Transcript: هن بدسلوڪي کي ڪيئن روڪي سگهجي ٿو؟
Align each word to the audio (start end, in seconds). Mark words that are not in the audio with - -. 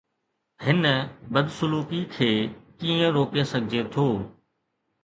هن 0.65 0.81
بدسلوڪي 1.33 2.01
کي 2.15 2.31
ڪيئن 2.81 3.01
روڪي 3.17 3.43
سگهجي 3.53 3.81
ٿو؟ 3.93 4.07